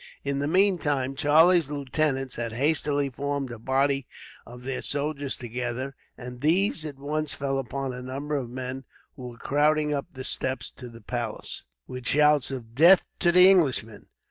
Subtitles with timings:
[0.23, 4.07] In the meantime, Charlie's lieutenants had hastily formed a body
[4.47, 8.83] of their soldiers together, and these at once fell upon a number of men
[9.15, 13.47] who were crowding up the steps to the palace, with shouts of "Death to the
[13.47, 14.07] Englishman."